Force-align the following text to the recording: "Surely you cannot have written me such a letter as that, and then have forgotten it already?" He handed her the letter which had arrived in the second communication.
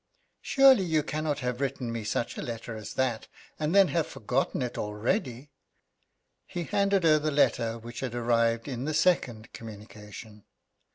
"Surely 0.41 0.83
you 0.83 1.03
cannot 1.03 1.41
have 1.41 1.61
written 1.61 1.91
me 1.91 2.03
such 2.03 2.35
a 2.35 2.41
letter 2.41 2.75
as 2.75 2.95
that, 2.95 3.27
and 3.59 3.75
then 3.75 3.89
have 3.89 4.07
forgotten 4.07 4.63
it 4.63 4.75
already?" 4.75 5.51
He 6.47 6.63
handed 6.63 7.03
her 7.03 7.19
the 7.19 7.29
letter 7.29 7.77
which 7.77 7.99
had 7.99 8.15
arrived 8.15 8.67
in 8.67 8.85
the 8.85 8.95
second 8.95 9.53
communication. 9.53 10.45